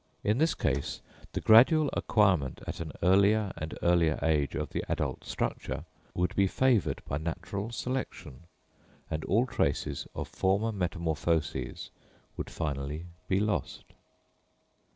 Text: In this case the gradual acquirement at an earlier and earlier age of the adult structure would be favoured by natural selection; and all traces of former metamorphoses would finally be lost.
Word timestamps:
In 0.23 0.39
this 0.39 0.55
case 0.55 0.99
the 1.33 1.41
gradual 1.41 1.91
acquirement 1.93 2.61
at 2.65 2.79
an 2.79 2.91
earlier 3.03 3.51
and 3.55 3.77
earlier 3.83 4.17
age 4.23 4.55
of 4.55 4.71
the 4.71 4.83
adult 4.91 5.23
structure 5.23 5.85
would 6.15 6.35
be 6.35 6.47
favoured 6.47 7.03
by 7.05 7.19
natural 7.19 7.71
selection; 7.71 8.45
and 9.11 9.23
all 9.25 9.45
traces 9.45 10.07
of 10.15 10.27
former 10.27 10.71
metamorphoses 10.71 11.91
would 12.35 12.49
finally 12.49 13.05
be 13.27 13.39
lost. 13.39 13.93